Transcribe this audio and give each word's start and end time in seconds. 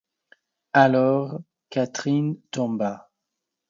Alors, 0.73 1.41
Catherine 1.69 2.39
tomba. 2.49 3.11